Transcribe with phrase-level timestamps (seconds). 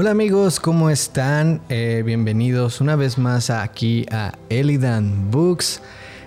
[0.00, 1.60] Hola amigos, ¿cómo están?
[1.68, 5.82] Eh, bienvenidos una vez más aquí a Elidan Books.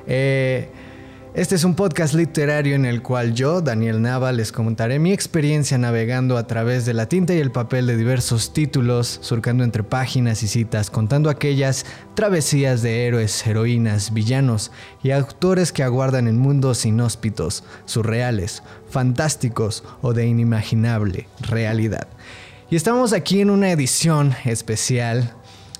[0.07, 0.67] Eh,
[1.33, 5.77] este es un podcast literario en el cual yo, Daniel Nava, les contaré mi experiencia
[5.77, 10.43] navegando a través de la tinta y el papel de diversos títulos, surcando entre páginas
[10.43, 16.85] y citas, contando aquellas travesías de héroes, heroínas, villanos y autores que aguardan en mundos
[16.85, 22.09] inhóspitos, surreales, fantásticos o de inimaginable realidad.
[22.71, 25.33] Y estamos aquí en una edición especial.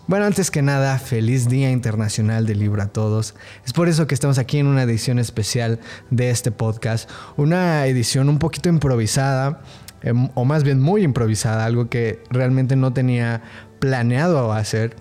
[0.07, 3.33] Bueno, antes que nada, feliz Día Internacional del Libro a todos.
[3.65, 7.09] Es por eso que estamos aquí en una edición especial de este podcast.
[7.37, 9.61] Una edición un poquito improvisada,
[10.01, 13.41] em, o más bien muy improvisada, algo que realmente no tenía
[13.79, 14.93] planeado hacer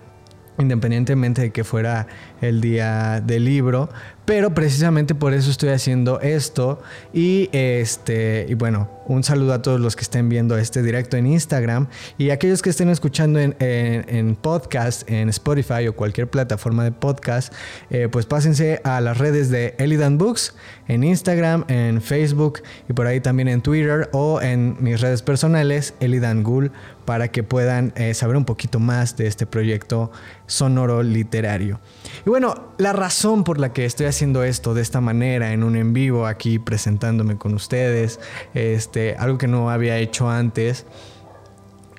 [0.57, 2.07] independientemente de que fuera
[2.41, 3.89] el día del libro,
[4.25, 6.81] pero precisamente por eso estoy haciendo esto
[7.13, 11.27] y este y bueno, un saludo a todos los que estén viendo este directo en
[11.27, 17.53] Instagram y aquellos que estén escuchando en, podcast, en Spotify o cualquier plataforma de podcast,
[17.89, 20.55] eh, pues pásense a las redes de Elidan Books,
[20.87, 25.93] en Instagram, en Facebook y por ahí también en Twitter o en mis redes personales,
[25.99, 26.71] Elidan Gul,
[27.05, 30.11] para que puedan eh, saber un poquito más de este proyecto
[30.45, 31.79] sonoro literario.
[32.25, 35.75] Y bueno, la razón por la que estoy haciendo esto de esta manera, en un
[35.75, 38.19] en vivo aquí presentándome con ustedes,
[38.53, 40.85] este, algo que no había hecho antes,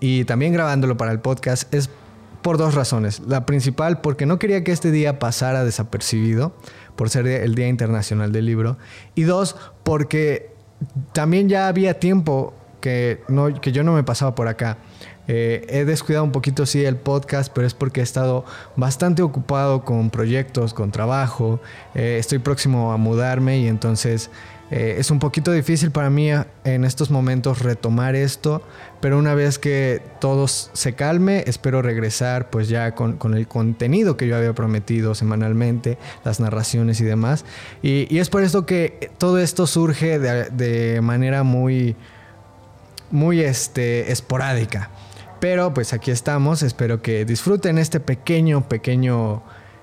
[0.01, 1.89] y también grabándolo para el podcast, es
[2.43, 3.21] por dos razones.
[3.21, 6.53] La principal, porque no quería que este día pasara desapercibido,
[6.97, 8.79] por ser el Día Internacional del Libro.
[9.15, 10.53] Y dos, porque
[11.13, 14.79] también ya había tiempo que, no, que yo no me pasaba por acá.
[15.29, 18.45] Eh, he descuidado un poquito, sí, el podcast, pero es porque he estado
[18.77, 21.61] bastante ocupado con proyectos, con trabajo.
[21.95, 24.31] Eh, estoy próximo a mudarme y entonces
[24.75, 26.31] eh, es un poquito difícil para mí
[26.65, 28.63] en estos momentos retomar esto,
[29.03, 34.27] pero una vez que todo se calme, espero regresar pues ya con, el contenido que
[34.27, 37.45] yo había prometido semanalmente, las narraciones y demás.
[37.83, 41.95] Y, es por esto que todo esto surge de, de manera muy,
[43.11, 44.89] muy este, esporádica.
[45.39, 49.43] Pero pues aquí estamos, espero que disfruten este pequeño, pequeño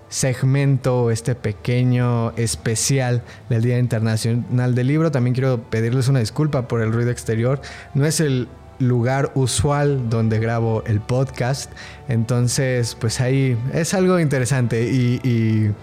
[0.09, 5.11] segmento, este pequeño especial del Día Internacional del Libro.
[5.11, 7.61] También quiero pedirles una disculpa por el ruido exterior.
[7.93, 8.47] No es el
[8.79, 11.71] lugar usual donde grabo el podcast.
[12.07, 15.73] Entonces, pues ahí es algo interesante y,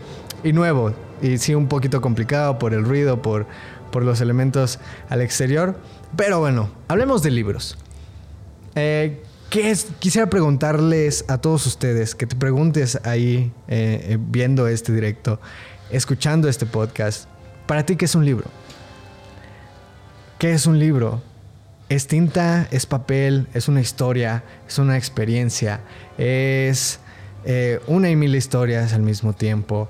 [0.53, 0.93] nuevo.
[1.23, 3.47] Y sí, un poquito complicado por el ruido, por,
[3.91, 5.79] por los elementos al exterior.
[6.17, 7.79] Pero bueno, hablemos de libros.
[8.75, 15.41] Eh, Quisiera preguntarles a todos ustedes, que te preguntes ahí eh, eh, viendo este directo,
[15.91, 17.29] escuchando este podcast,
[17.67, 18.47] para ti, ¿qué es un libro?
[20.39, 21.23] ¿Qué es un libro?
[21.89, 25.81] Es tinta, es papel, es una historia, es una experiencia,
[26.19, 26.99] es
[27.45, 29.89] eh, una y mil historias al mismo tiempo.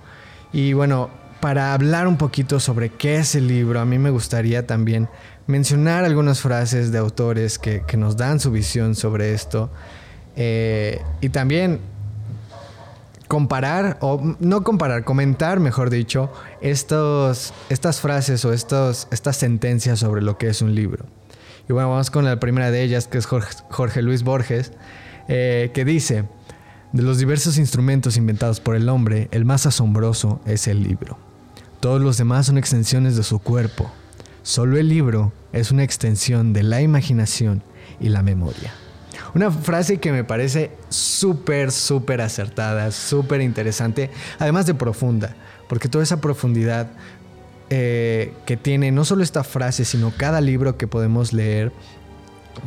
[0.53, 4.67] Y bueno, para hablar un poquito sobre qué es el libro, a mí me gustaría
[4.67, 5.09] también
[5.47, 9.71] mencionar algunas frases de autores que, nos dan su visión sobre esto
[10.37, 11.81] eh, y también
[13.29, 20.23] comparar, o no comparar, comentar, mejor dicho, estos, estas frases o estos, estas sentencias sobre
[20.23, 21.07] lo que es un libro.
[21.69, 24.73] Y bueno, vamos con la primera de ellas, que es Jorge, Luis Borges,
[25.29, 26.25] eh, que dice,
[26.93, 31.19] de los diversos instrumentos inventados por el hombre, el más asombroso es el libro.
[31.81, 33.91] Todos los demás son extensiones de su cuerpo,
[34.47, 37.65] Solo el libro es una extensión de la imaginación
[37.99, 38.73] y la memoria.
[39.35, 44.09] Una frase que me parece súper, súper acertada, súper interesante,
[44.39, 45.35] además de profunda,
[45.69, 46.87] porque toda esa profundidad
[47.71, 51.73] eh, que tiene no solo esta frase, sino cada libro que podemos leer,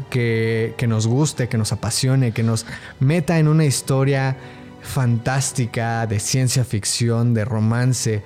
[0.10, 2.66] que, que nos guste, que nos apasione, que nos
[3.00, 4.36] meta en una historia
[4.82, 8.22] fantástica, de ciencia ficción, de romance,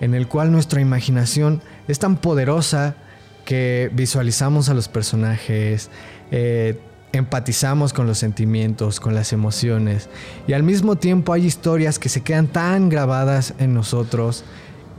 [0.00, 2.96] en el cual nuestra imaginación es tan poderosa
[3.44, 5.90] que visualizamos a los personajes,
[6.30, 6.78] eh,
[7.12, 10.08] empatizamos con los sentimientos, con las emociones
[10.46, 14.44] y al mismo tiempo hay historias que se quedan tan grabadas en nosotros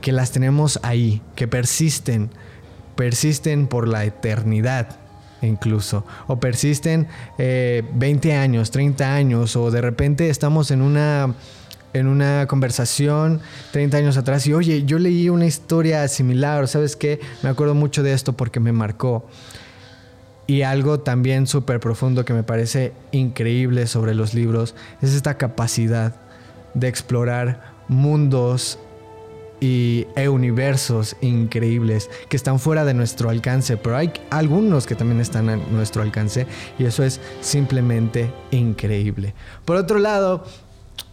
[0.00, 2.30] que las tenemos ahí, que persisten,
[2.96, 4.96] persisten por la eternidad
[5.42, 7.08] incluso, o persisten
[7.38, 11.34] 20 eh, años, 30 años, o de repente estamos en una
[11.92, 13.40] en una conversación
[13.72, 17.20] 30 años atrás y oye, yo leí una historia similar, ¿sabes qué?
[17.42, 19.26] Me acuerdo mucho de esto porque me marcó.
[20.46, 26.16] Y algo también súper profundo que me parece increíble sobre los libros es esta capacidad
[26.74, 28.78] de explorar mundos
[29.60, 35.20] y e universos increíbles que están fuera de nuestro alcance, pero hay algunos que también
[35.20, 36.46] están a nuestro alcance
[36.78, 39.34] y eso es simplemente increíble.
[39.64, 40.44] Por otro lado,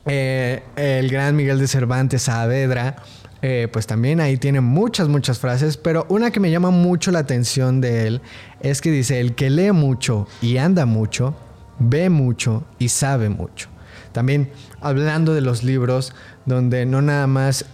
[0.08, 2.96] eh, el gran Miguel de Cervantes Saavedra,
[3.42, 7.20] eh, pues también ahí tiene muchas, muchas frases, pero una que me llama mucho la
[7.20, 8.22] atención de él
[8.62, 11.36] es que dice, el que lee mucho y anda mucho,
[11.78, 13.70] ve mucho y sabe mucho.
[14.12, 14.50] También
[14.82, 16.14] hablando de los libros,
[16.46, 17.66] donde no nada más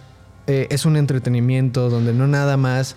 [0.46, 2.96] eh, es un entretenimiento, donde no nada más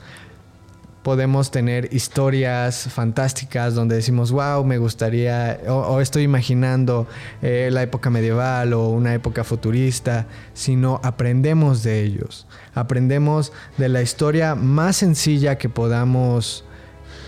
[1.07, 7.07] podemos tener historias fantásticas donde decimos, wow, me gustaría, o, estoy imaginando
[7.41, 12.45] eh, la época medieval o una época futurista, sino aprendemos de ellos.
[12.73, 16.65] Aprendemos de la historia más sencilla que podamos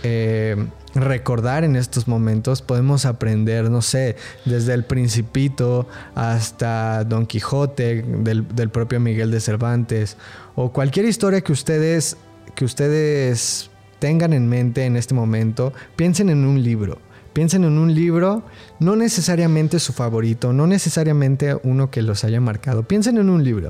[0.04, 0.58] eh,
[0.94, 2.62] recordar en estos momentos.
[2.62, 9.40] Podemos aprender, no sé, desde el Principito hasta Don Quijote, del, del propio Miguel de
[9.40, 10.18] Cervantes,
[10.56, 12.18] o cualquier historia que ustedes
[12.60, 13.69] que ustedes
[14.00, 17.00] tengan en mente en este momento, piensen en un libro.
[17.34, 18.44] Piensen en un libro,
[18.80, 22.84] no necesariamente su favorito, no necesariamente uno que los haya marcado.
[22.84, 23.70] Piensen en un libro.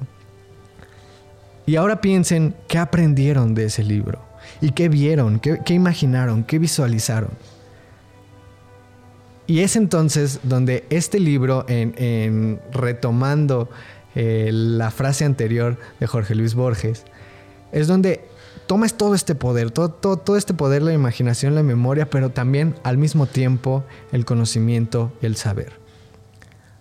[1.65, 4.21] Y ahora piensen qué aprendieron de ese libro.
[4.61, 7.31] Y qué vieron, qué, imaginaron, qué visualizaron.
[9.45, 13.69] Y es entonces donde este libro, en, retomando
[14.15, 17.03] eh, la frase anterior de Jorge Luis Borges,
[17.71, 18.28] es donde
[18.69, 22.99] tomas todo este poder, todo, todo, este poder, la imaginación, la memoria, pero también al
[22.99, 25.73] mismo tiempo el conocimiento y el saber.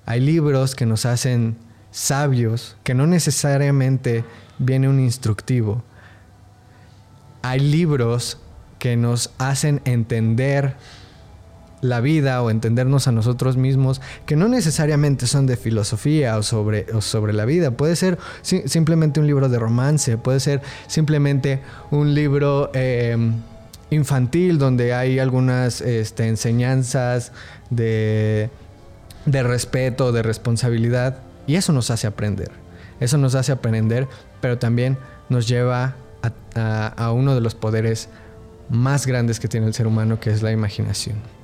[0.05, 1.57] Hay libros que nos hacen
[1.91, 4.27] sabios, que no necesariamente
[4.59, 5.83] viene un instructivo.
[7.41, 8.37] Hay libros
[8.79, 10.77] que nos hacen entender
[11.81, 16.87] la vida o entendernos a nosotros mismos, que no necesariamente son de filosofía o sobre,
[17.01, 17.71] sobre la vida.
[17.71, 21.61] Puede ser simplemente un libro de romance, puede ser simplemente
[21.91, 23.35] un libro em,
[23.91, 27.33] infantil donde hay algunas este, enseñanzas
[27.71, 28.51] de,
[29.27, 31.19] de respeto, de responsabilidad.
[31.47, 32.51] Y eso nos hace aprender.
[33.01, 34.09] Eso nos hace aprender,
[34.41, 34.99] pero también
[35.29, 35.95] nos lleva
[36.55, 38.09] a uno de los poderes
[38.69, 41.38] más grandes que tiene el ser humano, que es la imaginación.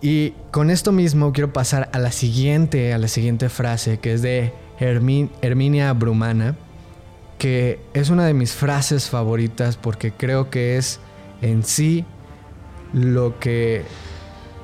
[0.00, 4.22] Y con esto mismo quiero pasar a la siguiente, a la siguiente frase, que es
[4.22, 6.56] de Herminia Brumana,
[7.38, 11.00] que es una de mis frases favoritas porque creo que es
[11.42, 12.04] en sí
[12.92, 13.84] lo que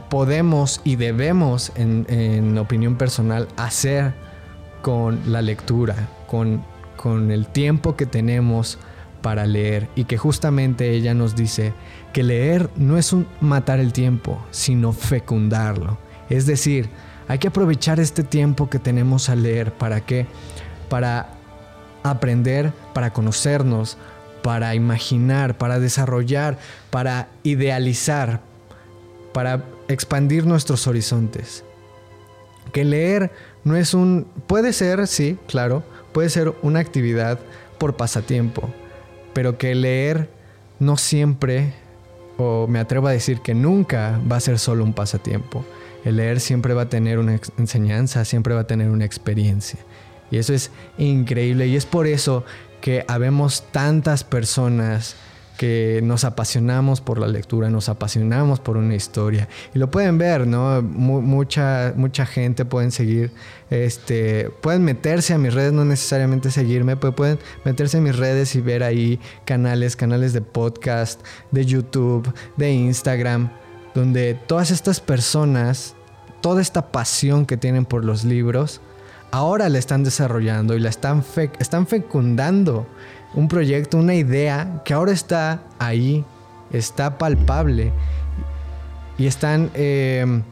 [0.08, 4.14] podemos y debemos, en, en opinión personal, hacer
[4.82, 5.96] con la lectura,
[6.28, 6.64] con,
[6.96, 8.78] con el tiempo que tenemos
[9.22, 9.88] para leer.
[9.96, 11.72] Y que justamente ella nos dice
[12.14, 15.98] que leer no es un matar el tiempo, sino fecundarlo.
[16.30, 16.88] Es decir,
[17.26, 20.26] hay que aprovechar este tiempo que tenemos a leer para qué?
[20.88, 21.28] Para
[22.04, 23.98] aprender, para conocernos,
[24.42, 26.56] para imaginar, para desarrollar,
[26.90, 28.40] para idealizar,
[29.32, 31.64] para expandir nuestros horizontes.
[32.72, 33.32] Que leer
[33.64, 35.82] no es un puede ser, sí, claro,
[36.12, 37.40] puede ser una actividad
[37.78, 38.72] por pasatiempo,
[39.32, 40.30] pero que leer
[40.78, 41.74] no siempre,
[42.36, 45.64] o me atrevo a decir que nunca va a ser solo un pasatiempo.
[46.04, 49.78] El leer siempre va a tener una enseñanza, siempre va a tener una experiencia.
[50.30, 52.44] Y eso es increíble y es por eso
[52.80, 55.16] que habemos tantas personas
[55.56, 59.48] que nos apasionamos por la lectura, nos apasionamos por una historia.
[59.74, 60.82] Y lo pueden ver, ¿no?
[60.82, 63.30] mucha, mucha gente pueden seguir,
[63.70, 68.54] este, pueden meterse a mis redes, no necesariamente seguirme, pero pueden meterse a mis redes
[68.56, 73.50] y ver ahí canales, canales de podcast, de YouTube, de Instagram,
[73.94, 75.94] donde todas estas personas,
[76.40, 78.80] toda esta pasión que tienen por los libros,
[79.30, 81.24] ahora la están desarrollando y la están,
[81.58, 82.86] están fecundando
[83.34, 86.24] un proyecto, una idea que ahora está ahí,
[86.72, 87.92] está palpable
[89.18, 90.42] y están em,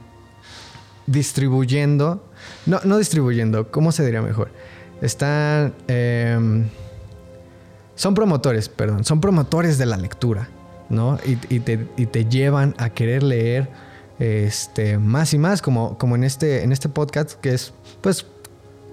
[1.07, 2.25] distribuyendo,
[2.67, 4.51] no, no distribuyendo, ¿cómo se diría mejor?
[5.01, 6.69] Están, em,
[7.95, 10.49] son promotores, perdón, son promotores de la lectura,
[10.89, 11.19] ¿no?
[11.25, 13.69] Y, te, y te, llevan a querer leer
[14.19, 18.27] este, más y más, como, como en, este, en este podcast, que es, pues,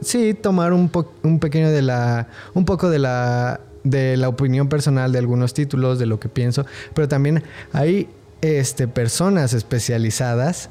[0.01, 0.91] sí, tomar un,
[1.24, 6.00] un pequeño de la, un poco de la de la opinión personal de algunos títulos,
[6.00, 7.43] de lo que pienso, pero también
[7.74, 8.10] hay
[8.41, 10.69] este, personas especializadas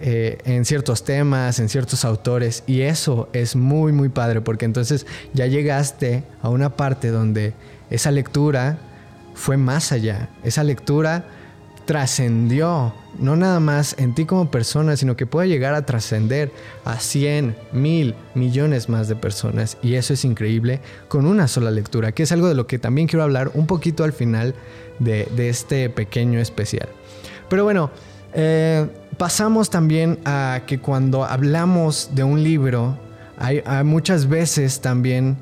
[0.00, 5.06] eh, en ciertos temas, en ciertos autores, y eso es muy, muy padre, porque entonces
[5.32, 7.54] ya llegaste a una parte donde
[7.90, 8.78] esa lectura
[9.34, 11.24] fue más allá, esa lectura
[11.86, 16.50] trascendió, no nada más en ti como persona, sino que puede llegar a trascender
[16.84, 19.78] a 100, mil, millones más de personas.
[19.82, 23.06] Y eso es increíble con una sola lectura, que es algo de lo que también
[23.06, 24.54] quiero hablar un poquito al final
[24.98, 26.88] de, este pequeño especial.
[27.48, 27.90] Pero bueno,
[28.34, 32.98] eh, pasamos también a que cuando hablamos de un libro,
[33.38, 35.36] hay, muchas veces también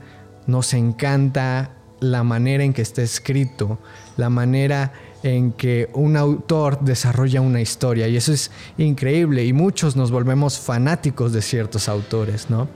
[0.47, 1.71] nos encanta
[2.01, 3.79] la manera en que está escrito,
[4.17, 4.93] la manera
[5.25, 10.59] en que un autor desarrolla una historia y eso es increíble y muchos nos volvemos
[10.59, 12.69] fanáticos de ciertos autores, ¿no?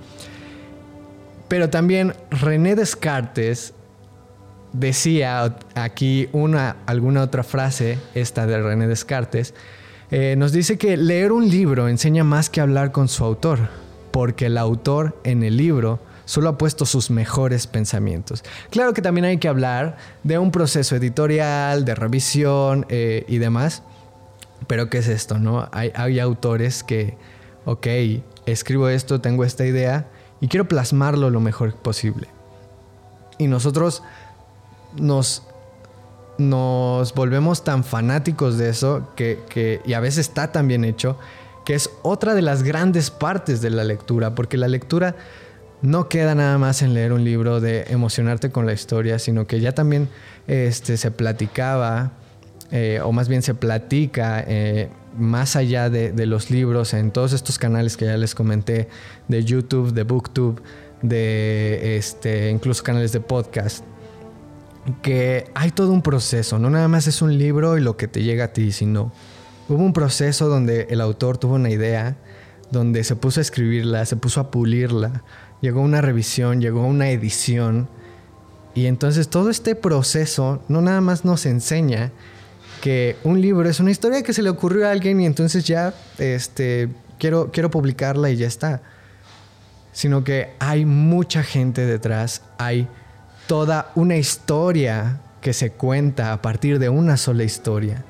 [1.46, 3.74] Pero también René Descartes
[4.72, 9.52] decía aquí una, alguna otra frase, esta de René Descartes,
[10.10, 13.58] eh, nos dice que leer un libro enseña más que hablar con su autor,
[14.10, 18.44] porque el autor en el libro solo ha puesto sus mejores pensamientos.
[18.68, 23.82] Claro que también hay que hablar de un proceso editorial, de revisión eh, y demás,
[24.66, 25.38] pero ¿qué es esto?
[25.38, 25.70] No?
[25.72, 27.16] Hay, hay autores que,
[27.64, 27.86] ok,
[28.44, 30.10] escribo esto, tengo esta idea
[30.42, 32.28] y quiero plasmarlo lo mejor posible.
[33.38, 34.02] Y nosotros
[34.98, 35.44] nos,
[36.36, 41.18] nos volvemos tan fanáticos de eso que, que, y a veces está tan bien hecho
[41.64, 45.16] que es otra de las grandes partes de la lectura, porque la lectura
[45.82, 49.60] no queda nada más en leer un libro de emocionarte con la historia, sino que
[49.60, 50.08] ya también
[50.46, 52.12] este, se platicaba,
[52.70, 57.58] eh, o más bien se platica eh, más allá de, los libros en todos estos
[57.58, 58.88] canales que ya les comenté,
[59.28, 60.60] de YouTube, de BookTube,
[61.02, 63.84] de este, incluso canales de podcast,
[65.02, 68.22] que hay todo un proceso, no nada más es un libro y lo que te
[68.22, 69.12] llega a ti, sino
[69.68, 72.16] hubo un proceso donde el autor tuvo una idea,
[72.70, 75.24] donde se puso a escribirla, se puso a pulirla,
[75.60, 77.88] llegó una revisión, llegó una edición.
[78.74, 82.12] Y entonces todo este proceso no nada más nos enseña
[82.80, 85.94] que un libro es una historia que se le ocurrió a alguien y entonces ya
[86.18, 86.88] este,
[87.18, 88.82] quiero, quiero publicarla y ya está.
[89.92, 92.86] Sino que hay mucha gente detrás, hay
[93.48, 98.04] toda una historia que se cuenta a partir de una sola historia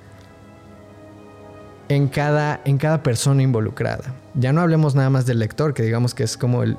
[1.89, 4.15] en cada, en cada persona involucrada.
[4.39, 6.77] Ya no hablemos nada más del lector, que digamos que es como el,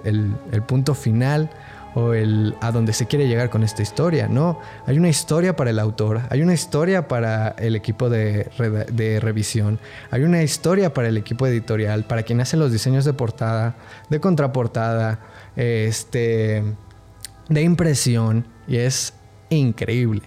[0.65, 1.49] punto final
[1.93, 4.29] o el a donde se quiere llegar con esta historia.
[4.29, 8.49] No, hay una historia para el autor, hay una historia para el equipo de,
[8.93, 9.77] de, revisión,
[10.09, 13.75] hay una historia para el equipo editorial, para quien hace los diseños de portada,
[14.09, 15.19] de contraportada,
[15.57, 16.63] este,
[17.49, 19.13] de impresión, y es
[19.49, 20.21] increíble.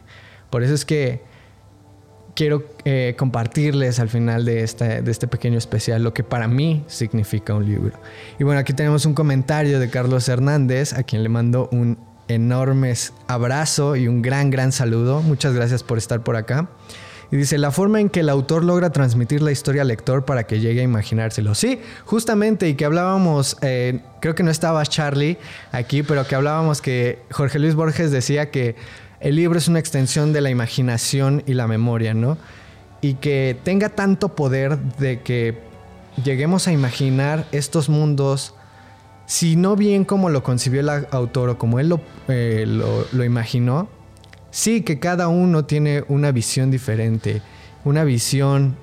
[0.51, 1.32] Por eso es que
[2.35, 6.85] quiero eh, compartirles al final de este, de este pequeño especial lo que para mí
[6.87, 7.99] significa un libro.
[8.39, 11.99] Y bueno, aquí tenemos un comentario de Carlos Hernández, a quien le mando un
[12.29, 12.95] enorme
[13.27, 15.23] abrazo y un gran, gran saludo.
[15.23, 16.69] Muchas gracias por estar por acá.
[17.31, 20.45] Y dice, la forma en que el autor logra transmitir la historia al lector para
[20.45, 21.55] que llegue a imaginárselo.
[21.55, 25.39] Sí, justamente, y que hablábamos, eh, creo que no estaba Charlie
[25.73, 28.77] aquí, pero que hablábamos que Jorge Luis Borges decía que
[29.23, 32.39] el libro es una extensión de la imaginación y la memoria, ¿no?
[33.01, 35.59] Y que tenga tanto poder de que
[36.23, 38.55] lleguemos a imaginar estos mundos,
[39.27, 42.67] si no bien como lo concibió el autor o como él lo, eh,
[43.25, 43.89] imaginó,
[44.51, 47.43] sí que cada uno tiene una visión diferente,
[47.85, 48.77] una visión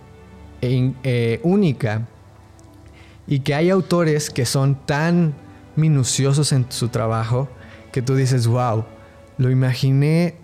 [0.62, 2.08] eh, única,
[3.28, 5.34] y que hay autores que son tan
[5.76, 7.50] minuciosos en su trabajo
[7.92, 8.86] que tú dices, wow,
[9.40, 10.36] lo imaginé,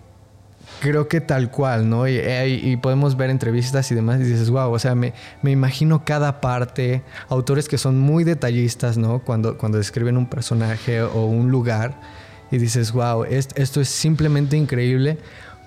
[0.80, 2.08] creo que tal cual, ¿no?
[2.08, 5.12] Y, podemos ver entrevistas y demás y dices, wow, o sea, me,
[5.44, 9.20] imagino cada parte, autores que son muy detallistas, ¿no?
[9.20, 12.00] Cuando, cuando describen un personaje o un lugar
[12.50, 15.18] y dices, wow, esto es simplemente increíble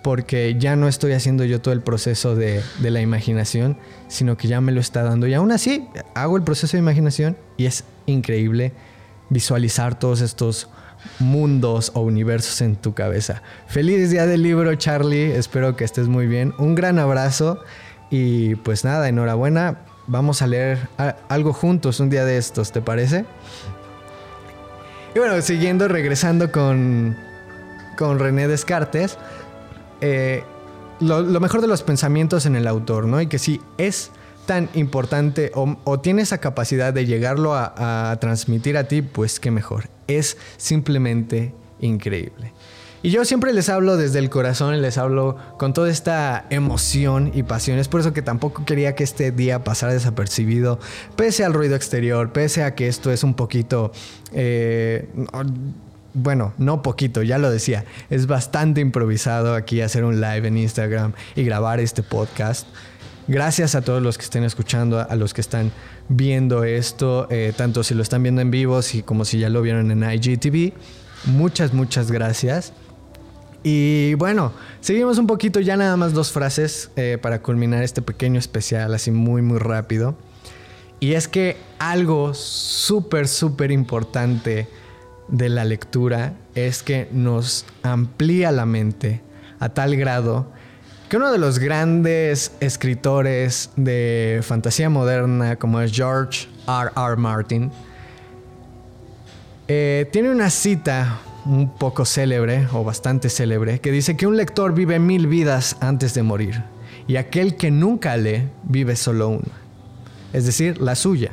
[0.01, 4.48] porque ya no estoy haciendo yo todo el proceso de, de, la imaginación, sino que
[4.48, 5.27] ya me lo está dando.
[5.27, 8.71] Y aún así, hago el proceso de imaginación y es increíble
[9.29, 10.69] visualizar todos estos
[11.20, 13.41] mundos o universos en tu cabeza.
[13.68, 15.36] Feliz día del libro, Charlie.
[15.36, 16.53] Espero que estés muy bien.
[16.58, 17.60] Un gran abrazo
[18.10, 19.79] y pues nada, enhorabuena.
[20.08, 20.79] Vamos a leer
[21.27, 23.25] algo juntos un día de estos, ¿te parece?
[25.15, 27.15] Y bueno, siguiendo, regresando con,
[27.98, 29.18] con René Descartes,
[30.01, 30.44] eh,
[31.00, 33.22] lo, mejor de los pensamientos en el autor, ¿no?
[33.22, 34.12] Y que si es
[34.46, 39.99] tan importante o, tiene esa capacidad de llegarlo a transmitir a ti, pues qué mejor
[40.10, 42.54] es simplemente increíble.
[43.01, 47.32] Y yo siempre les hablo desde el corazón y les hablo con toda esta emoción
[47.34, 47.80] y pasión.
[47.80, 50.80] Es por eso que tampoco quería que este día pasara desapercibido,
[51.16, 53.92] pese al ruido exterior, pese a que esto es un poquito...
[54.34, 55.08] Eh,
[56.13, 61.13] bueno, no poquito, ya lo decía, es bastante improvisado aquí hacer un live en Instagram
[61.36, 62.68] y grabar este podcast.
[63.29, 65.71] Gracias a todos los que estén escuchando, a los que están
[66.07, 69.91] viendo esto, eh, tanto si lo están viendo en vivo como si ya lo vieron
[69.91, 70.74] en IGTV.
[71.25, 72.74] Muchas, muchas gracias.
[73.62, 78.39] Y bueno, seguimos un poquito, ya nada más dos frases eh, para culminar este pequeño
[78.39, 80.17] especial, así muy, muy rápido.
[81.00, 84.67] Y es que algo súper, súper importante
[85.27, 89.21] de la lectura es que nos amplía la mente
[89.59, 90.51] a tal grado
[91.10, 96.92] que uno de los grandes escritores de fantasía moderna, como es George R.
[96.96, 97.16] R.
[97.18, 97.72] Martin,
[99.68, 104.75] eh, tiene una cita un poco célebre o bastante célebre que dice que un lector
[104.75, 106.63] vive mil vidas antes de morir
[107.08, 109.58] y aquel que nunca lee vive solo una,
[110.32, 111.32] es decir, la suya.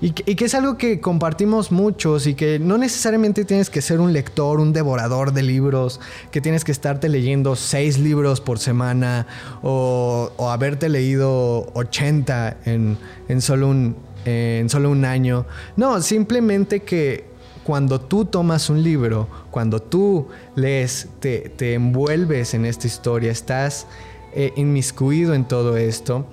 [0.00, 4.12] Y que, es algo que compartimos muchos y que no necesariamente tienes que ser un
[4.12, 6.00] lector, un devorador de libros,
[6.30, 9.26] que tienes que estarte leyendo seis libros por semana
[9.60, 12.96] o, haberte leído 80 en,
[13.40, 15.46] solo un, en solo un año.
[15.76, 17.24] No, simplemente que
[17.64, 23.88] cuando tú tomas un libro, cuando tú lees, te, envuelves en esta historia, estás
[24.32, 26.24] eh, inmiscuido en todo esto,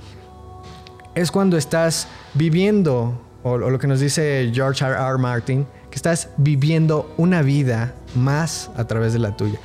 [1.15, 4.95] es cuando estás viviendo o, lo que nos dice George R.
[4.95, 5.17] R.
[5.19, 9.59] Martin, que estás viviendo una vida más a través de la tuya.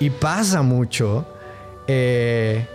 [0.00, 1.26] Y pasa mucho
[1.86, 2.66] eh,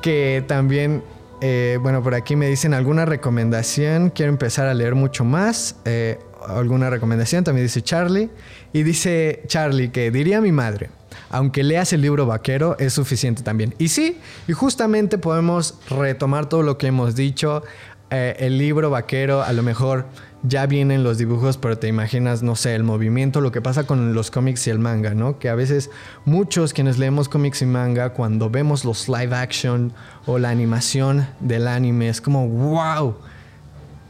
[0.00, 1.02] que también,
[1.42, 5.76] eh, bueno, por aquí me dicen alguna recomendación, quiero empezar a leer mucho más.
[5.84, 8.30] Eh, alguna recomendación, también dice Charlie.
[8.72, 10.88] Y dice Charlie que diría mi madre,
[11.28, 13.74] aunque leas el libro vaquero, es suficiente también.
[13.76, 17.62] Y sí, y justamente podemos retomar todo lo que hemos dicho.
[18.10, 20.06] Eh, el libro vaquero, a lo mejor
[20.44, 24.14] ya vienen los dibujos, pero te imaginas, no sé, el movimiento, lo que pasa con
[24.14, 25.40] los cómics y el manga, ¿no?
[25.40, 25.90] Que a veces
[26.24, 29.92] muchos quienes leemos cómics y manga, cuando vemos los live action
[30.24, 33.16] o la animación del anime, es como, wow,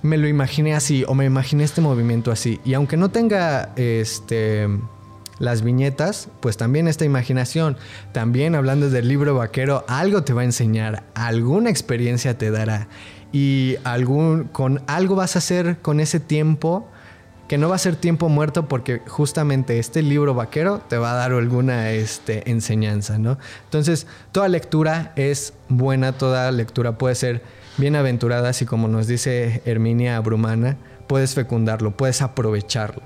[0.02, 2.60] me lo imaginé así o me imaginé este movimiento así.
[2.66, 4.68] Y aunque no tenga este
[5.38, 7.76] las viñetas, pues también esta imaginación,
[8.12, 12.88] también hablando del libro vaquero, algo te va a enseñar, alguna experiencia te dará
[13.32, 16.88] y algún, con algo vas a hacer con ese tiempo
[17.48, 21.14] que no va a ser tiempo muerto porque justamente este libro vaquero te va a
[21.14, 23.38] dar alguna este, enseñanza, ¿no?
[23.64, 27.42] Entonces, toda lectura es buena, toda lectura puede ser
[27.78, 33.02] bienaventurada, así como nos dice Herminia Brumana, puedes fecundarlo, puedes aprovecharlo.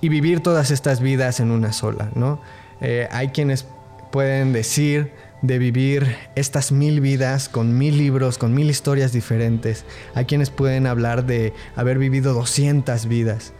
[0.00, 2.40] Y vivir todas estas vidas en una sola, ¿no?
[2.80, 3.66] Eh, hay quienes
[4.10, 5.12] pueden decir
[5.42, 9.84] de vivir estas mil vidas con mil libros, con mil historias diferentes.
[10.14, 13.52] Hay quienes pueden hablar de haber vivido 200 vidas.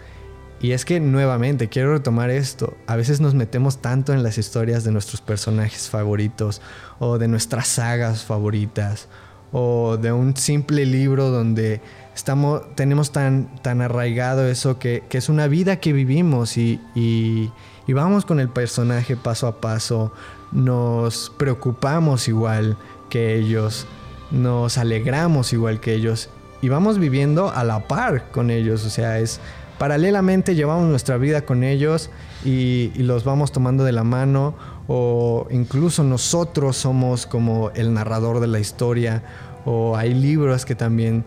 [0.61, 2.77] Y es que nuevamente quiero retomar esto.
[2.87, 6.63] A veces nos metemos tanto en las historias de nuestros personajes favoritos
[7.01, 9.09] o de nuestras sagas favoritas
[9.51, 11.81] o de un simple libro donde
[12.15, 18.25] estamos, tenemos tan, tan arraigado eso que, es una vida que vivimos y, y vamos
[18.25, 20.13] con el personaje paso a paso,
[20.53, 22.77] nos preocupamos igual
[23.11, 23.87] que ellos,
[24.31, 29.19] nos alegramos igual que ellos y vamos viviendo a la par con ellos, o sea,
[29.19, 29.41] es
[29.79, 32.09] paralelamente llevamos nuestra vida con ellos
[32.45, 34.55] y, los vamos tomando de la mano
[34.87, 39.25] o incluso nosotros somos como el narrador de la historia
[39.65, 41.25] o hay libros que también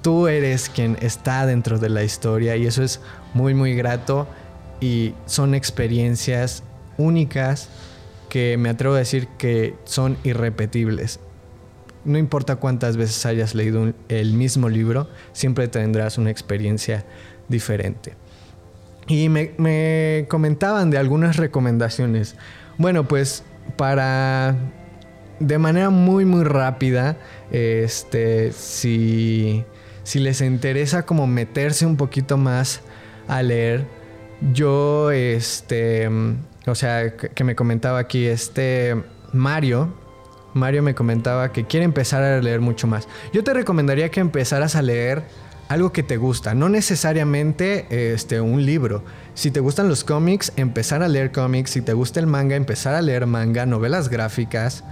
[0.00, 3.00] tú eres quien está dentro de la historia y eso es
[3.34, 4.26] muy muy grato
[4.80, 6.62] y son experiencias
[6.96, 7.68] únicas
[8.30, 11.20] que me atrevo a decir que son irrepetibles.
[12.06, 17.04] No importa cuántas veces hayas leído el mismo libro, siempre tendrás una experiencia
[17.48, 18.14] diferente.
[19.06, 22.36] Y me, comentaban de algunas recomendaciones.
[22.78, 23.42] Bueno, pues
[23.76, 24.56] para
[25.40, 27.18] de manera muy muy rápida,
[27.50, 29.64] este, si,
[30.04, 32.80] si les interesa como meterse un poquito más
[33.28, 33.84] a leer,
[34.52, 36.08] yo este
[36.66, 39.92] o sea, que me comentaba aquí este Mario.
[40.54, 43.08] Mario me comentaba que quiere empezar a leer mucho más.
[43.32, 45.22] Yo te recomendaría que empezaras a leer
[45.68, 49.04] algo que te gusta, no necesariamente este, un libro.
[49.34, 51.70] Si te gustan los cómics, empezar a leer cómics.
[51.70, 54.82] Si te gusta el manga, empezar a leer manga, novelas gráficas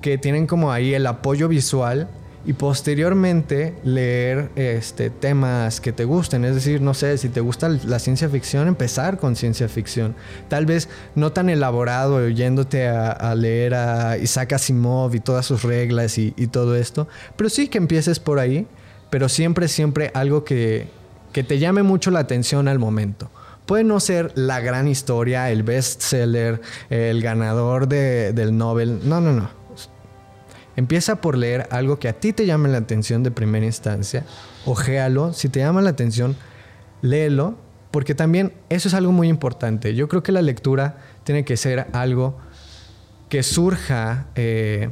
[0.00, 2.08] que tienen como ahí el apoyo visual
[2.44, 6.44] y posteriormente leer este, temas que te gusten.
[6.44, 10.14] Es decir, no sé, si te gusta la ciencia ficción, empezar con ciencia ficción.
[10.48, 16.18] Tal vez no tan elaborado, yéndote a, leer a Isaac Asimov y todas sus reglas
[16.18, 18.66] y, todo esto, pero sí que empieces por ahí,
[19.10, 20.88] pero siempre, siempre algo que,
[21.32, 23.30] que te llame mucho la atención al momento.
[23.64, 29.00] Puede no ser la gran historia, el bestseller, el ganador del Nobel.
[29.04, 29.61] No, no, no.
[30.76, 34.24] Empieza por leer algo que a ti te llame la atención de primera instancia.
[34.64, 35.32] Ojéalo.
[35.32, 36.36] Si te llama la atención,
[37.02, 37.56] léelo.
[37.90, 39.94] Porque también eso es algo muy importante.
[39.94, 42.38] Yo creo que la lectura tiene que ser algo
[43.28, 44.26] que surja.
[44.34, 44.88] Eh,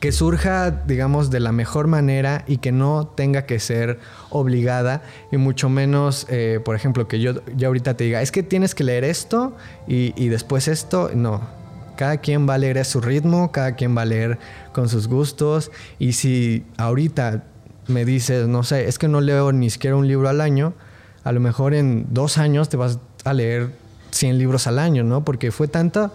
[0.00, 4.00] que surja, digamos, de la mejor manera y que no tenga que ser
[4.30, 8.42] obligada y mucho menos, eh, por ejemplo, que yo ya ahorita te diga, es que
[8.42, 11.63] tienes que leer esto y, y, después esto, no.
[11.96, 14.38] Cada quien va a leer a su ritmo, cada quien va a leer
[14.72, 17.44] con sus gustos y si ahorita
[17.86, 20.74] me dices, no sé, es que no leo ni siquiera un libro al año,
[21.22, 23.70] a lo mejor en dos años te vas a leer
[24.10, 25.24] 100 libros al año, ¿no?
[25.24, 26.12] Porque fue tanta...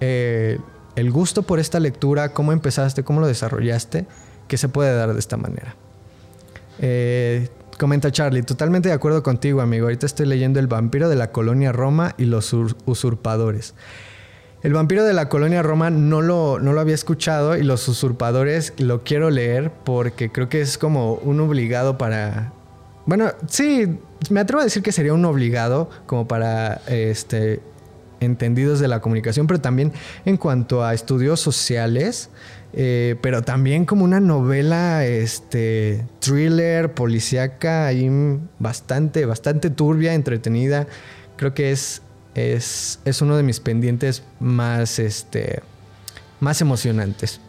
[0.00, 0.58] Eh,
[0.96, 4.06] el gusto por esta lectura, cómo empezaste, cómo lo desarrollaste,
[4.46, 5.74] que se puede dar de esta manera.
[6.78, 9.86] Eh, comenta Charlie, totalmente de acuerdo contigo, amigo.
[9.86, 13.74] Ahorita estoy leyendo El vampiro de la colonia Roma y los usurpadores.
[14.64, 18.72] El vampiro de la colonia Roma no lo, no lo había escuchado y los usurpadores
[18.78, 22.54] lo quiero leer porque creo que es como un obligado para...
[23.04, 23.98] Bueno, sí,
[24.30, 27.60] me atrevo a decir que sería un obligado como para este,
[28.20, 29.92] entendidos de la comunicación, pero también
[30.24, 32.30] en cuanto a estudios sociales,
[32.72, 38.10] eh, pero también como una novela este, thriller, policíaca, ahí
[38.58, 40.86] bastante, bastante turbia, entretenida.
[41.36, 42.00] Creo que es,
[42.34, 45.62] es, es uno de mis pendientes más, este,
[46.40, 47.40] más emocionantes.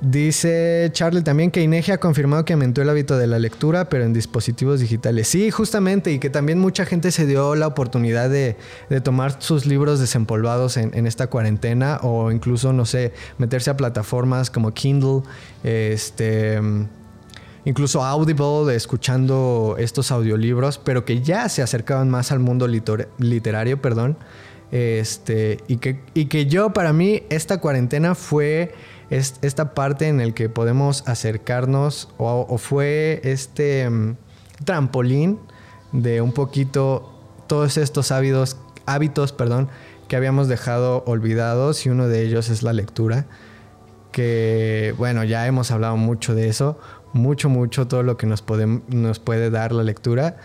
[0.00, 4.04] Dice Charlie también que INEGI ha confirmado que aumentó el hábito de la lectura, pero
[4.04, 5.26] en dispositivos digitales.
[5.26, 8.56] Sí, justamente, y que también mucha gente se dio la oportunidad de,
[9.02, 14.74] tomar sus libros desempolvados en, esta cuarentena o incluso, no sé, meterse a plataformas como
[14.74, 15.22] Kindle,
[15.64, 16.60] este,
[17.66, 24.16] incluso Audible, escuchando estos audiolibros, pero que ya se acercaban más al mundo literario, perdón.
[24.72, 28.72] Este, y, que, y que yo, para mí, esta cuarentena fue
[29.10, 34.16] es esta parte en el que podemos acercarnos o, fue este mm,
[34.64, 35.38] trampolín
[35.92, 37.12] de un poquito
[37.46, 39.68] todos estos hábitos, hábitos perdón,
[40.08, 43.26] que habíamos dejado olvidados y uno de ellos es la lectura,
[44.10, 46.78] que bueno, ya hemos hablado mucho de eso,
[47.16, 48.44] mucho, mucho todo lo que nos,
[48.88, 50.36] nos puede dar la lectura.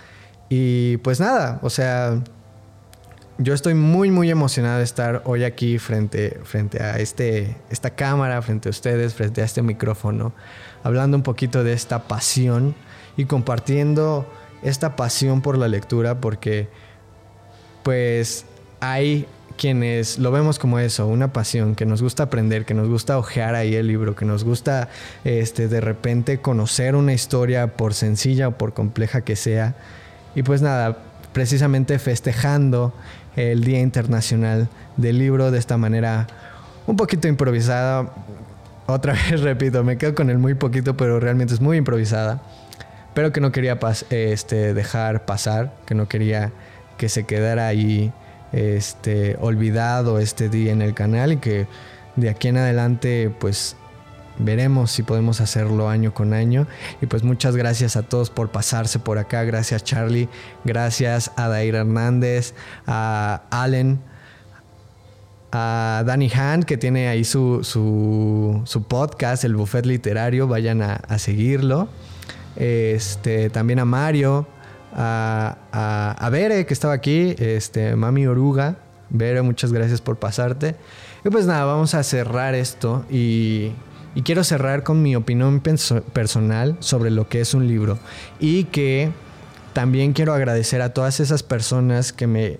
[0.49, 2.21] Y pues nada, o sea,
[3.37, 8.41] yo estoy muy, muy emocionado de estar hoy aquí frente, frente a este, esta cámara,
[8.41, 10.33] frente a ustedes, frente a este micrófono,
[10.83, 12.75] hablando un poquito de esta pasión
[13.17, 14.27] y compartiendo
[14.61, 16.69] esta pasión por la lectura porque
[17.83, 18.45] pues
[18.79, 19.25] hay
[19.61, 23.53] quienes lo vemos como eso, una pasión, que nos gusta aprender, que nos gusta ojear
[23.53, 24.89] ahí el libro, que nos gusta
[25.23, 29.75] este, de repente conocer una historia por sencilla o por compleja que sea.
[30.33, 30.97] Y pues nada,
[31.31, 32.91] precisamente festejando
[33.35, 36.25] el Día Internacional del Libro de esta manera
[36.87, 38.15] un poquito improvisada.
[38.87, 42.41] Otra vez repito, me quedo con el muy poquito, pero realmente es muy improvisada.
[43.13, 43.77] Pero que no quería
[44.09, 46.51] este, dejar pasar, que no quería
[46.97, 48.11] que se quedara ahí
[48.51, 51.67] este, olvidado este día en el canal y que
[52.15, 53.75] de aquí en adelante pues
[54.39, 56.67] veremos si podemos hacerlo año con año.
[57.01, 59.43] Y pues muchas gracias a todos por pasarse por acá.
[59.43, 60.29] Gracias Charlie,
[60.63, 62.53] gracias a Dair Hernández,
[62.87, 63.99] a Allen,
[65.51, 70.47] a Danny Hand, que tiene ahí su, su, podcast, el Buffet Literario.
[70.47, 71.89] Vayan a, seguirlo.
[72.55, 74.47] Este, también a Mario,
[74.93, 78.77] a, a, a Bere, que estaba aquí, este, Mami Oruga.
[79.09, 80.75] Bere, muchas gracias por pasarte.
[81.25, 83.73] Y pues nada, vamos a cerrar esto y
[84.13, 87.97] y quiero cerrar con mi opinión personal sobre lo que es un libro.
[88.39, 89.11] Y que
[89.73, 92.59] también quiero agradecer a todas esas personas que me...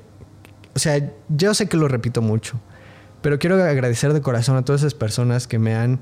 [0.74, 2.62] O sea, yo sé que lo repito mucho,
[3.22, 6.00] pero quiero agradecer de corazón a todas esas personas que me han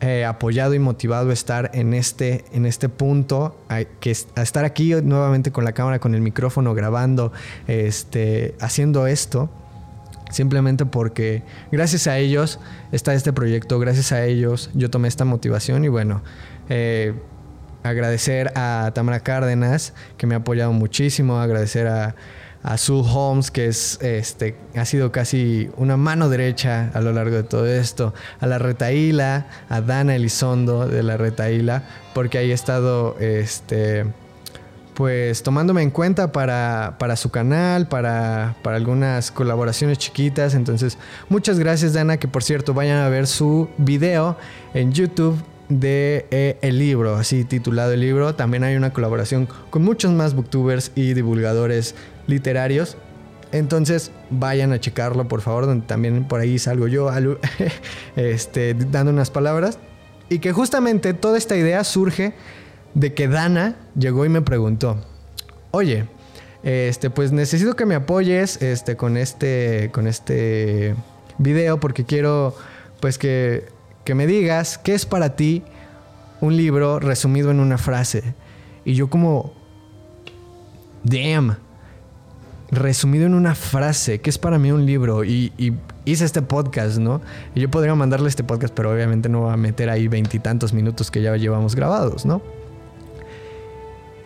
[0.00, 4.64] eh, apoyado y motivado a estar en este, en este punto, a, que, a estar
[4.64, 7.32] aquí nuevamente con la cámara, con el micrófono, grabando,
[7.66, 9.50] este, haciendo esto
[10.30, 12.58] Simplemente porque gracias a ellos
[12.90, 16.22] está este proyecto, gracias a ellos yo tomé esta motivación y bueno,
[16.68, 17.14] eh,
[17.84, 22.16] agradecer a Tamara Cárdenas que me ha apoyado muchísimo, agradecer a,
[22.66, 27.36] a Sue Holmes que es, este, ha sido casi una mano derecha a lo largo
[27.36, 32.54] de todo esto, a la Retaíla, a Dana Elizondo de la Retaíla, porque ahí he
[32.54, 33.16] estado...
[33.20, 34.04] Este,
[34.94, 40.54] pues tomándome en cuenta para, su canal, para, algunas colaboraciones chiquitas.
[40.54, 40.96] Entonces,
[41.28, 44.38] muchas gracias Dana, que por cierto vayan a ver su video
[44.72, 45.36] en YouTube
[45.68, 48.34] de eh, el libro, así titulado el libro.
[48.34, 51.94] También hay una colaboración con muchos más booktubers y divulgadores
[52.26, 52.96] literarios.
[53.52, 57.10] Entonces vayan a checarlo, por favor, donde también por ahí salgo yo
[58.16, 59.78] este, dando unas palabras.
[60.28, 62.34] Y que justamente toda esta idea surge
[62.94, 64.96] de que Dana llegó y me preguntó,
[65.70, 66.06] oye,
[66.62, 70.96] este, pues necesito que me apoyes este, con, este, con este
[71.38, 72.56] video porque quiero
[73.00, 73.68] pues que,
[74.04, 75.62] que me digas qué es para ti
[76.40, 78.34] un libro resumido en una frase.
[78.84, 79.52] Y yo como,
[81.04, 81.56] damn,
[82.70, 85.24] resumido en una frase, ¿qué es para mí un libro?
[85.24, 85.52] Y,
[86.04, 87.20] hice este podcast, ¿no?
[87.54, 91.10] Y yo podría mandarle este podcast, pero obviamente no va a meter ahí veintitantos minutos
[91.10, 92.42] que ya llevamos grabados, ¿no?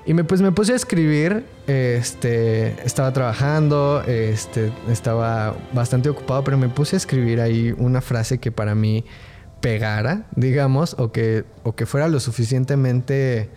[0.04, 6.58] Y me, pues me puse a escribir, este, estaba trabajando, este, estaba bastante ocupado, pero
[6.58, 9.04] me puse a escribir ahí una frase que para mí
[9.60, 13.50] pegara, digamos, o que, o que fuera lo suficientemente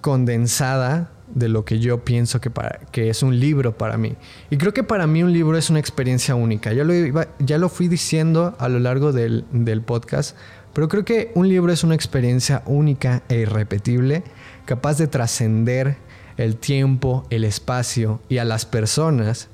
[0.00, 4.16] condensada de lo que yo pienso que, para, que es un libro para mí.
[4.50, 6.72] Y creo que para mí un libro es una experiencia única.
[6.72, 6.92] Ya lo,
[7.38, 10.36] ya lo fui diciendo a lo largo del, del podcast,
[10.72, 14.22] pero creo que un libro es una experiencia única e irrepetible
[14.64, 15.96] capaz de trascender
[16.36, 19.48] el tiempo, el espacio y a las personas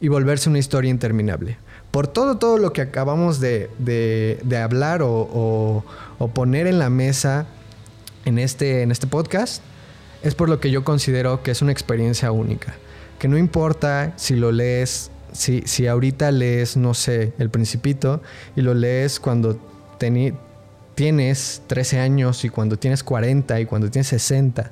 [0.00, 1.58] y volverse una historia interminable.
[1.90, 5.84] Por todo, todo lo que acabamos de, hablar o,
[6.34, 7.46] poner en la mesa
[8.24, 9.62] en este, en este podcast,
[10.22, 12.74] es por lo que yo considero que es una experiencia única.
[13.18, 18.22] Que no importa si lo lees, si, si ahorita lees, no sé, El Principito
[18.56, 19.58] y lo lees cuando
[20.94, 24.70] tienes 13 años y cuando tienes 40 y cuando tienes 60.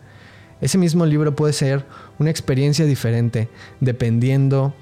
[0.60, 1.84] Ese mismo libro puede ser
[2.18, 3.48] una experiencia diferente
[3.80, 4.74] dependiendo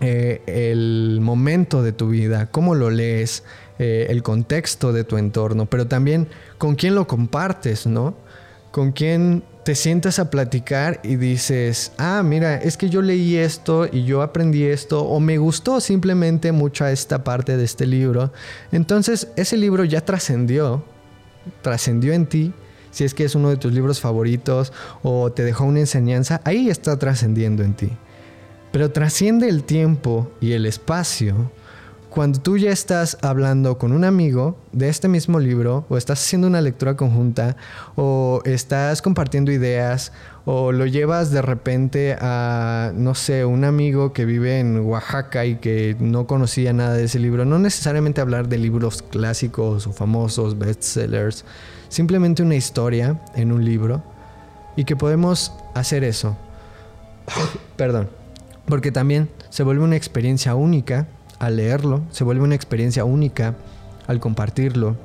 [0.00, 3.44] eh, el momento de tu vida, cómo lo lees,
[3.78, 8.14] eh, el contexto de tu entorno, pero también con quién lo compartes, ¿no?
[8.72, 13.88] Con quién te sientas a platicar y dices, ah, mira, es que yo leí esto
[13.90, 18.32] y yo aprendí esto o me gustó simplemente mucho esta parte de este libro.
[18.70, 20.84] Entonces ese libro ya trascendió,
[21.62, 22.52] trascendió en ti.
[22.92, 26.70] Si es que es uno de tus libros favoritos o te dejó una enseñanza, ahí
[26.70, 27.90] está trascendiendo en ti.
[28.70, 31.50] Pero trasciende el tiempo y el espacio
[32.16, 36.46] cuando tú ya estás hablando con un amigo de este mismo libro, o estás haciendo
[36.46, 37.58] una lectura conjunta,
[37.94, 40.12] o estás compartiendo ideas,
[40.46, 45.56] o lo llevas de repente a, no sé, un amigo que vive en Oaxaca y
[45.56, 50.58] que no conocía nada de ese libro, no necesariamente hablar de libros clásicos o famosos,
[50.58, 51.44] bestsellers,
[51.90, 54.02] simplemente una historia en un libro,
[54.74, 56.34] y que podemos hacer eso.
[57.76, 58.08] Perdón,
[58.64, 63.54] porque también se vuelve una experiencia única al leerlo, se vuelve una experiencia única
[64.06, 64.96] al compartirlo,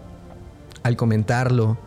[0.83, 1.77] al comentarlo,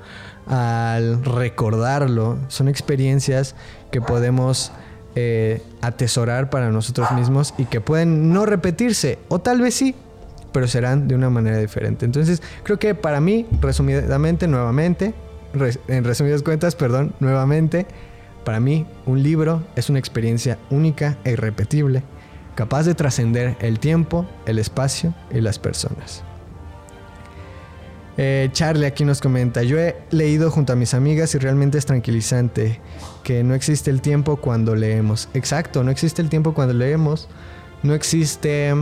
[0.47, 2.39] al recordarlo.
[2.49, 3.55] Son experiencias
[3.91, 4.73] que podemos
[5.15, 9.95] eh, atesorar para nosotros mismos y que pueden no repetirse, o tal vez sí,
[10.53, 12.05] pero serán de una manera diferente.
[12.05, 15.15] Entonces, creo que para mí, resumidamente, nuevamente,
[15.89, 17.87] en resumidas cuentas, perdón, nuevamente,
[18.45, 22.03] para mí un libro es una experiencia única e irrepetible
[22.55, 26.23] capaz de trascender el tiempo, el espacio y las personas.
[28.17, 31.87] Eh, Charlie aquí nos comenta, yo he leído junto a mis amigas y realmente es
[31.87, 32.81] tranquilizante
[33.25, 35.29] que no existe el tiempo cuando leemos.
[35.35, 37.29] Exacto, no existe el tiempo cuando leemos.
[37.83, 38.73] No existe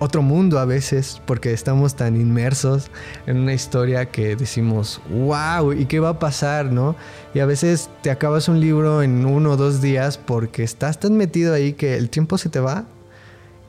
[0.00, 2.90] otro mundo a veces porque estamos tan inmersos
[3.26, 6.72] en una historia que decimos, wow, ¿y qué va a pasar?
[6.72, 6.96] ¿no?
[7.34, 11.16] Y a veces te acabas un libro en uno o dos días porque estás tan
[11.16, 12.86] metido ahí que el tiempo se te va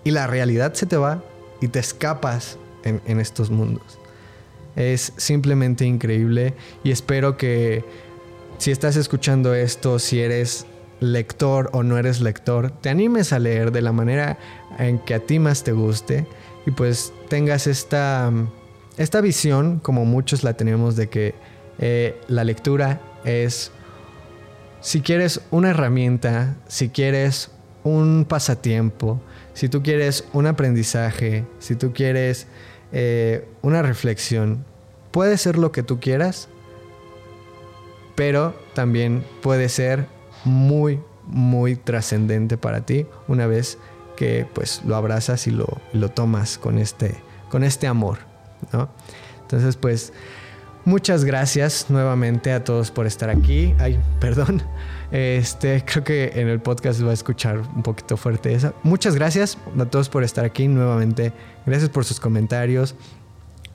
[0.05, 1.21] y la realidad se te va
[1.59, 3.99] y te escapas en, en estos mundos.
[4.77, 7.83] Es simplemente increíble y espero que
[8.57, 10.65] si estás escuchando esto, si eres
[11.01, 14.37] lector o no eres lector, te animes a leer de la manera
[14.77, 16.25] en que a ti más te guste
[16.65, 18.31] y pues tengas esta,
[18.97, 21.35] esta visión, como muchos la tenemos, de que
[21.79, 23.71] eh, la lectura es,
[24.81, 27.51] si quieres una herramienta, si quieres
[27.83, 29.19] un pasatiempo,
[29.53, 32.47] si tú quieres un aprendizaje, si tú quieres
[32.91, 34.65] eh, una reflexión,
[35.11, 36.47] puede ser lo que tú quieras,
[38.15, 40.05] pero también puede ser
[40.45, 43.77] muy, muy trascendente para ti una vez
[44.15, 47.15] que pues lo abrazas y lo, lo tomas con este,
[47.49, 48.19] con este amor,
[48.71, 48.89] ¿no?
[49.41, 50.13] Entonces pues
[50.85, 53.73] muchas gracias nuevamente a todos por estar aquí.
[53.79, 54.61] Ay, perdón.
[55.11, 58.73] Este, creo que en el podcast va a escuchar un poquito fuerte eso.
[58.83, 61.33] Muchas gracias a todos por estar aquí nuevamente.
[61.65, 62.95] Gracias por sus comentarios.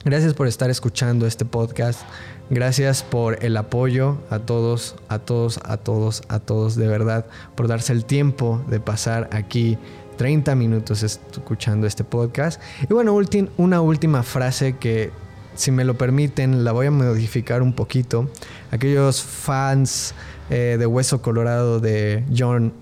[0.04, 2.00] Gracias por estar escuchando este podcast.
[2.48, 7.66] Gracias por el apoyo a todos, a todos, a todos, a todos, de verdad, por
[7.66, 9.78] darse el tiempo de pasar aquí
[10.16, 12.60] 30 minutos escuchando este podcast.
[12.88, 13.18] Y bueno,
[13.56, 15.10] una última frase que,
[15.54, 18.30] si me lo permiten, la voy a modificar un poquito.
[18.70, 20.14] Aquellos fans
[20.50, 22.72] eh, de Hueso Colorado de John,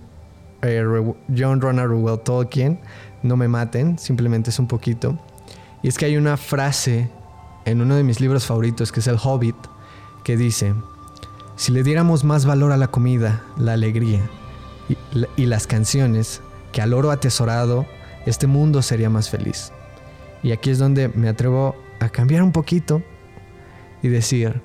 [0.62, 0.84] eh,
[1.36, 2.80] John Ronald Tolkien,
[3.22, 5.18] no me maten, simplemente es un poquito.
[5.82, 7.10] Y es que hay una frase
[7.64, 9.56] en uno de mis libros favoritos, que es El Hobbit,
[10.22, 10.74] que dice,
[11.56, 14.20] si le diéramos más valor a la comida, la alegría
[15.36, 16.40] y, las canciones
[16.74, 17.86] que al oro atesorado,
[18.26, 19.70] este mundo sería más feliz.
[20.42, 23.00] Y aquí es donde me atrevo a cambiar un poquito
[24.02, 24.60] y decir,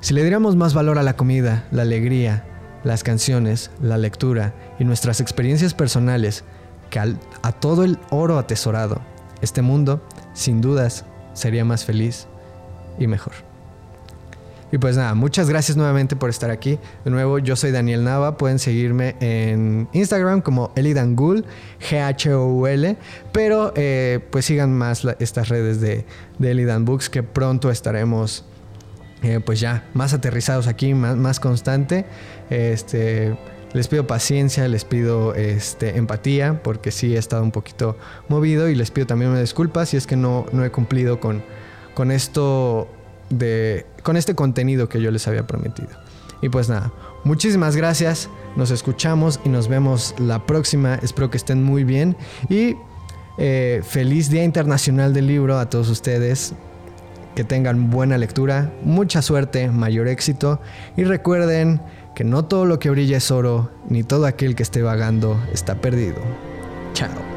[0.00, 2.44] si le diéramos más valor a la comida, la alegría,
[2.82, 6.42] las canciones, la lectura y nuestras experiencias personales
[6.90, 9.00] que a todo el oro atesorado,
[9.40, 10.02] este mundo,
[10.34, 12.26] sin dudas, sería más feliz
[12.98, 13.45] y mejor.
[14.72, 16.78] Y pues nada, muchas gracias nuevamente por estar aquí.
[17.04, 18.36] De nuevo, yo soy Daniel Nava.
[18.36, 21.44] Pueden seguirme en Instagram como Elidangul,
[21.88, 22.96] G-H-O-U-L.
[23.32, 26.04] Pero eh, pues sigan más estas redes de,
[26.38, 28.44] de Elidan Books que pronto estaremos
[29.22, 32.04] eh, pues ya más aterrizados aquí, más, más constante.
[32.50, 33.36] Este,
[33.72, 37.96] les pido paciencia, les pido este, empatía, porque sí he estado un poquito
[38.28, 41.42] movido y les pido también una disculpa si es que no, no he cumplido con,
[41.94, 42.88] con esto
[43.30, 43.86] de.
[44.02, 45.88] con este contenido que yo les había prometido.
[46.42, 46.92] Y pues nada,
[47.24, 48.28] muchísimas gracias.
[48.56, 50.96] Nos escuchamos y nos vemos la próxima.
[50.96, 52.16] Espero que estén muy bien.
[52.48, 52.76] Y
[53.38, 56.54] eh, feliz Día Internacional del Libro a todos ustedes.
[57.34, 60.60] Que tengan buena lectura, mucha suerte, mayor éxito.
[60.96, 61.82] Y recuerden
[62.14, 65.74] que no todo lo que brilla es oro, ni todo aquel que esté vagando está
[65.74, 66.16] perdido.
[66.94, 67.35] Chao.